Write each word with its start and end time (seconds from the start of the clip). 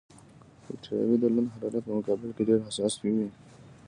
بکټریاوې 0.63 1.15
د 1.19 1.25
لوند 1.33 1.53
حرارت 1.53 1.83
په 1.87 1.91
مقابل 1.97 2.29
کې 2.35 2.43
ډېرې 2.47 2.63
حساسې 2.67 3.07
وي. 3.15 3.27